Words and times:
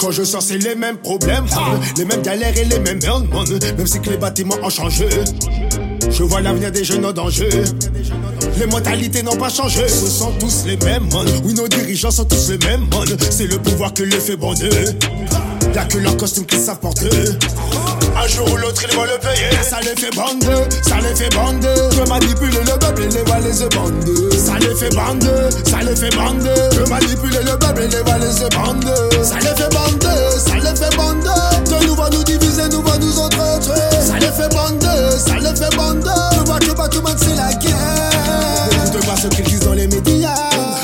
Quand 0.00 0.10
je 0.10 0.24
sors, 0.24 0.42
c'est 0.42 0.58
les 0.58 0.74
mêmes 0.74 0.96
problèmes, 0.96 1.46
les 1.96 2.04
mêmes 2.04 2.22
galères 2.22 2.56
et 2.58 2.64
les 2.64 2.80
mêmes 2.80 3.00
merdes, 3.00 3.28
même 3.76 3.86
si 3.86 4.00
que 4.00 4.10
les 4.10 4.16
bâtiments 4.16 4.56
ont 4.62 4.70
changé. 4.70 5.08
Je 6.10 6.24
vois 6.24 6.40
l'avenir 6.40 6.72
des 6.72 6.84
jeunes 6.84 7.06
en 7.06 7.12
danger. 7.12 7.48
Les 8.58 8.66
mentalités 8.66 9.22
n'ont 9.22 9.36
pas 9.36 9.48
changé, 9.48 9.88
ce 9.88 10.08
sont 10.08 10.32
tous 10.40 10.64
les 10.66 10.76
mêmes. 10.78 11.08
Oui, 11.44 11.54
nos 11.54 11.68
dirigeants 11.68 12.10
sont 12.10 12.24
tous 12.24 12.50
les 12.50 12.58
mêmes, 12.58 12.86
man. 12.90 13.06
C'est 13.30 13.46
le 13.46 13.58
pouvoir 13.58 13.94
que 13.94 14.02
les 14.02 14.18
fait 14.18 14.36
bander. 14.36 14.70
Y'a 15.74 15.84
que 15.84 15.98
leur 15.98 16.16
costume 16.16 16.44
qu'ils 16.44 16.58
savent 16.58 16.80
porter. 16.80 17.08
Un 18.14 18.26
jour 18.28 18.50
ou 18.52 18.56
l'autre, 18.56 18.82
ils 18.86 18.94
vont 18.94 19.04
le 19.04 19.18
payer. 19.18 19.50
Ça 19.62 19.80
les 19.80 19.98
fait 19.98 20.14
bander, 20.14 20.68
ça 20.82 20.96
les 21.00 21.14
fait 21.14 21.34
bander. 21.34 21.74
Je 21.92 22.08
manipule 22.08 22.50
le 22.50 22.71
les. 23.24 24.38
Ça 24.38 24.58
les 24.58 24.74
fait 24.74 24.94
bander, 24.94 25.26
ça 25.64 25.78
les 25.82 25.96
fait 25.96 26.14
bander. 26.16 26.50
Je 26.72 26.88
manipule 26.88 27.30
le 27.30 27.58
peuple 27.58 27.82
et 27.82 27.88
les 27.88 28.02
valets 28.02 28.32
se 28.32 28.48
bandent. 28.54 28.84
Ça 29.22 29.36
les 29.36 29.62
fait 29.62 29.72
bander, 29.72 30.38
ça 30.38 30.54
les 30.54 30.76
fait 30.76 30.96
bander. 30.96 31.28
De 31.66 31.86
nous 31.86 31.94
va 31.94 32.10
nous 32.10 32.24
diviser, 32.24 32.68
nous 32.70 32.82
va 32.82 32.98
nous 32.98 33.18
entretuer. 33.18 33.74
Ça 34.00 34.14
les 34.18 34.26
fait 34.26 34.48
bander, 34.54 35.18
ça 35.18 35.34
les 35.36 35.56
fait 35.56 35.76
bander. 35.76 36.10
Je 36.36 36.40
vois 36.44 36.58
que 36.58 36.72
pas 36.72 36.88
tout 36.88 36.98
le 36.98 37.08
monde 37.08 37.18
c'est 37.18 37.36
la 37.36 37.52
guerre. 37.54 38.86
Écoute 38.86 39.06
pas 39.06 39.16
ce 39.16 39.28
qu'ils 39.28 39.44
disent 39.44 39.60
dans 39.60 39.74
les 39.74 39.86
médias. 39.86 40.34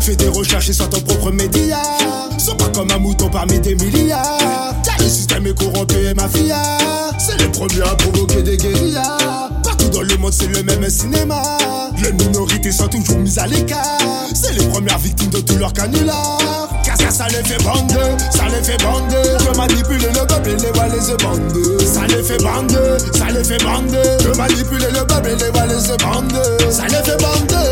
Fais 0.00 0.16
des 0.16 0.28
recherches 0.28 0.68
et 0.68 0.72
sois 0.72 0.86
ton 0.86 1.00
propre 1.00 1.30
média. 1.30 1.78
Sois 2.38 2.56
pas 2.56 2.68
comme 2.68 2.90
un 2.90 2.98
mouton 2.98 3.28
parmi 3.28 3.58
des 3.60 3.74
milliards. 3.74 4.74
Le 4.98 5.08
système 5.08 5.46
est 5.46 5.58
corrompu 5.58 5.96
et 5.96 6.14
mafia. 6.14 6.56
C'est 7.18 7.38
les 7.38 7.48
premiers 7.48 7.82
à 7.82 7.94
provoquer 7.96 8.42
des 8.42 8.56
guérillas. 8.56 9.19
C'est 10.30 10.46
le 10.46 10.62
même 10.62 10.88
cinéma. 10.88 11.42
Les 12.02 12.12
minorités 12.12 12.70
sont 12.70 12.88
toujours 12.88 13.18
mises 13.18 13.38
à 13.38 13.46
l'écart. 13.46 13.98
C'est 14.32 14.52
les 14.52 14.64
premières 14.66 14.98
victimes 14.98 15.30
de 15.30 15.40
tous 15.40 15.56
leurs 15.56 15.72
canulars. 15.72 16.68
Car 16.84 16.96
ça, 16.96 17.26
les 17.28 17.42
fait 17.48 17.62
bander, 17.62 17.94
ça 18.30 18.44
les 18.48 18.62
fait 18.62 18.82
bander. 18.82 19.16
Je 19.38 19.56
manipule 19.56 20.00
le 20.00 20.26
peuple 20.26 20.50
et 20.50 20.56
les 20.56 20.70
valets 20.78 21.00
se 21.00 21.12
bandent. 21.22 21.84
Ça 21.84 22.06
les 22.06 22.22
fait 22.22 22.42
bander, 22.42 22.98
ça 23.12 23.26
les 23.30 23.44
fait 23.44 23.62
bander. 23.62 23.98
Je 24.22 24.36
manipule 24.36 24.86
le 24.92 25.06
peuple 25.06 25.30
et 25.30 25.36
les 25.36 25.50
valets 25.50 25.80
se 25.80 25.96
bandent. 26.02 26.70
Ça 26.70 26.84
les 26.86 27.02
fait 27.04 27.20
bander, 27.20 27.69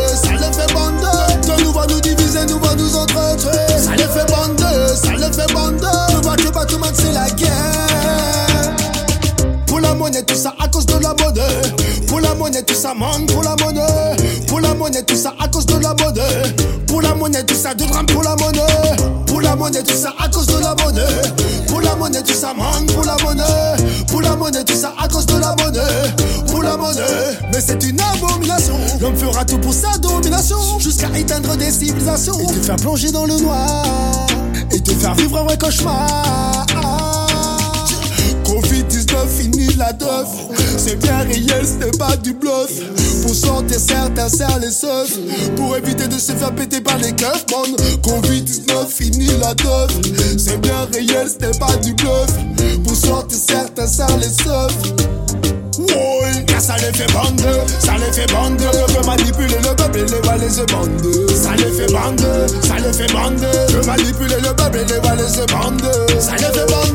monnaie, 12.39 12.63
tout 12.63 12.73
ça 12.73 12.93
manque 12.93 13.27
pour 13.27 13.43
la 13.43 13.55
monnaie. 13.57 14.15
Pour 14.47 14.59
la 14.61 14.73
monnaie, 14.73 15.03
tout 15.03 15.15
ça 15.15 15.33
à 15.39 15.47
cause 15.47 15.65
de 15.65 15.77
la 15.77 15.89
mode. 15.89 16.21
Pour 16.87 17.01
la 17.01 17.13
monnaie, 17.13 17.43
tout 17.43 17.55
ça 17.55 17.73
de 17.73 17.83
drame 17.83 18.05
pour 18.07 18.23
la 18.23 18.35
monnaie. 18.35 18.95
Pour 19.27 19.41
la 19.41 19.55
monnaie, 19.55 19.83
tout 19.83 19.95
ça 19.95 20.13
à 20.17 20.27
cause 20.29 20.47
de 20.47 20.57
la 20.59 20.73
monnaie. 20.83 21.01
Pour 21.67 21.81
la 21.81 21.95
monnaie, 21.95 22.23
tout 22.23 22.33
ça 22.33 22.53
manque 22.53 22.91
pour 22.93 23.03
la 23.03 23.15
monnaie. 23.23 24.03
Pour 24.07 24.21
la 24.21 24.35
monnaie, 24.35 24.63
tout 24.63 24.75
ça 24.75 24.93
à 24.97 25.07
cause 25.07 25.25
de 25.25 25.37
la 25.37 25.55
monnaie. 25.61 25.79
Pour 26.47 26.63
la 26.63 26.77
monnaie, 26.77 27.37
mais 27.51 27.61
c'est 27.61 27.83
une 27.83 27.99
abomination. 27.99 28.75
L'homme 29.01 29.15
fera 29.15 29.45
tout 29.45 29.59
pour 29.59 29.73
sa 29.73 29.97
domination. 29.99 30.57
Jusqu'à 30.79 31.09
éteindre 31.15 31.55
des 31.57 31.71
civilisations. 31.71 32.39
Et 32.39 32.47
te 32.47 32.65
faire 32.65 32.77
plonger 32.77 33.11
dans 33.11 33.25
le 33.25 33.37
noir. 33.37 33.85
Et 34.71 34.79
te 34.79 34.91
faire 34.91 35.13
vivre 35.15 35.37
un 35.39 35.43
vrai 35.43 35.57
cauchemar. 35.57 36.65
Covid-19 39.09 39.27
fini 39.27 39.73
la 39.75 39.91
deuve 39.93 40.27
C'est 40.77 40.97
bien 40.97 41.19
réel, 41.19 41.65
n'est 41.79 41.97
pas 41.97 42.15
du 42.17 42.33
bluff 42.33 42.69
Pour 43.23 43.33
sortir 43.33 43.79
certains 43.79 44.29
serrent 44.29 44.59
les 44.59 44.71
seufs 44.71 45.17
Pour 45.55 45.75
éviter 45.75 46.07
de 46.07 46.17
se 46.17 46.33
faire 46.33 46.53
péter 46.53 46.81
par 46.81 46.97
les 46.97 47.11
keufs 47.13 47.45
man 47.51 47.75
Covid-19 48.03 48.87
fini 48.87 49.27
la 49.41 49.53
deuve 49.55 49.91
C'est 50.37 50.61
bien 50.61 50.87
réel, 50.93 51.27
n'est 51.41 51.57
pas 51.57 51.75
du 51.77 51.93
bluff 51.93 52.29
Pour 52.83 52.95
sortir 52.95 53.37
certains 53.37 53.87
serrent 53.87 54.17
les 54.17 54.29
seufs 54.29 54.93
oui, 55.79 56.45
car 56.45 56.59
ça 56.59 56.75
les 56.75 56.91
fait 56.91 57.11
bander, 57.13 57.61
ça 57.79 57.93
les 57.97 58.11
fait 58.11 58.31
bander. 58.33 58.65
Je 58.89 58.97
veux 58.97 59.05
manipuler 59.05 59.55
le 59.55 59.75
peuple 59.75 59.99
et 59.99 60.05
les 60.05 60.27
valets 60.27 60.49
se 60.49 60.61
bandent. 60.63 61.33
Ça 61.33 61.55
les 61.55 61.71
fait 61.71 61.91
bander, 61.91 62.47
ça 62.61 62.75
les 62.75 62.91
fait 62.91 63.13
bander. 63.13 63.47
Je 63.69 63.87
manipule 63.87 64.27
le 64.27 64.53
peuple 64.53 64.77
et 64.79 64.85
les 64.85 64.99
valets 64.99 65.29
se 65.29 65.45
bandent. 65.51 65.81
Ça 66.19 66.33
les 66.35 66.43
fait 66.43 66.69
bander, 66.69 66.88